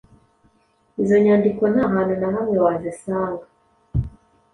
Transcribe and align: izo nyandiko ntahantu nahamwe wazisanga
izo 1.01 1.15
nyandiko 1.25 1.63
ntahantu 1.73 2.13
nahamwe 2.21 2.57
wazisanga 2.65 3.45